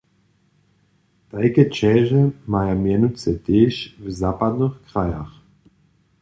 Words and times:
Tajke 1.33 1.63
ćeže 1.79 2.21
maja 2.55 2.73
mjenujcy 2.83 3.33
tež 3.45 3.75
w 4.05 4.15
zapadnych 4.21 4.75
krajach. 4.89 5.31